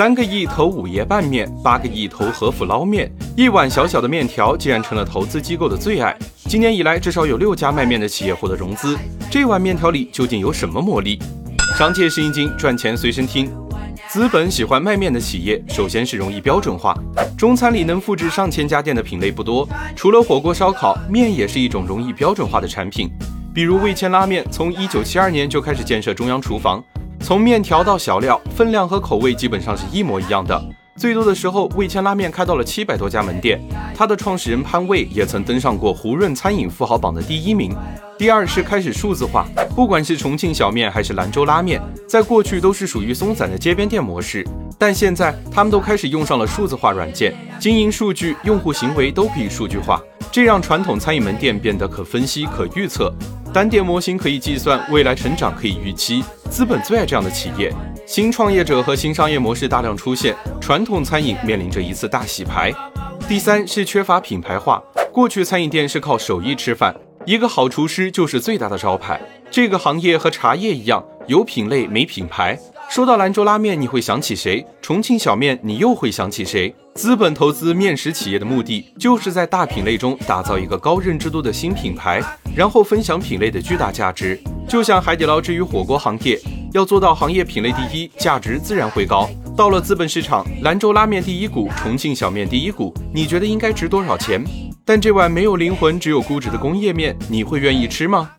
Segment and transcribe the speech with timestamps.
[0.00, 6.16] 三个亿投五爷拌面，八个亿投和府捞面，一碗小小的面条竟然成了投资机构的最爱。
[6.48, 8.96] 今年以来，至少有六家卖面的企业获得融资，
[9.30, 11.18] 这碗面条里究竟有什么魔力？
[11.76, 13.52] 商界是一经赚钱随身听。
[14.08, 16.96] 资本喜欢卖面的企业，首先是容易标准化。
[17.36, 23.10] 中餐里能复制上千家店的品类不多，除了火锅烧烤，面也是一种容易标准化的产品。
[23.52, 26.82] 比如味千拉面，从一九七二年就开始建设中央厨房，
[27.22, 30.60] 从面条到小料，分量和口味基本上是一模一样的。
[30.96, 33.60] 最多的时候，味千拉面开到了七百多家门店。
[33.94, 37.74] 它的创始人潘卫也曾登上过胡润餐饮富豪榜的第一名。
[38.18, 53.10] 第二是开始数字化，不管是重庆小面还是兰州拉面，在过去都是属于松散的街边店模式，但现在他们都开始用上了数字化软件，经营数据、用户行为都可以数据化，这让传统餐饮门店变得可分析、可预测，
[53.54, 56.22] 单店模型可以计算，未来成长可以预期。
[56.50, 57.72] 资本最爱这样的企业，
[58.04, 62.72] 新创业者和新商业模式大量出现，传统餐饮面临着一次大洗牌。
[63.28, 66.92] 第三是缺乏品牌化，过去餐饮店是靠手艺吃饭。
[67.24, 69.20] 一个好厨师就是最大的招牌。
[69.48, 72.58] 这个行业和茶叶一样，有品类没品牌。
[72.88, 74.66] 说到兰州拉面，你会想起谁？
[74.82, 76.74] 重庆小面，你又会想起谁？
[76.96, 82.20] 资本投资面食企业的目的，就是在大品类中打造一个高认知度的新品牌，
[82.56, 84.40] 然后分享品类的巨大价值。
[84.70, 86.40] 就像海底捞之于火锅行业，
[86.72, 89.28] 要做到行业品类第一，价值自然会高。
[89.56, 94.40] 到了资本市场，兰州拉面第一股，重庆小面第一股，你觉得应该值多少钱？
[94.84, 98.30] 但这碗没有灵魂、只有估值的工业面，你会愿意吃吗？